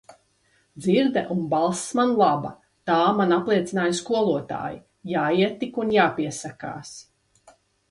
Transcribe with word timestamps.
Dzirde 0.85 1.21
un 1.35 1.43
balss 1.51 1.83
man 1.99 2.13
laba, 2.21 2.53
tā 2.91 2.97
man 3.19 3.37
apliecināja 3.37 3.99
skolotāji, 4.01 4.81
jāiet 5.15 5.57
tik 5.63 5.81
un 5.85 5.95
jāpiesakās. 6.01 6.99